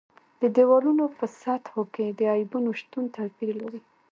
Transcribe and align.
د 0.41 0.43
دېوالونو 0.55 1.03
په 1.17 1.25
سطحو 1.41 1.81
کې 1.93 2.05
د 2.09 2.21
عیبونو 2.35 2.69
شتون 2.79 3.05
توپیر 3.15 3.53
لري. 3.61 3.81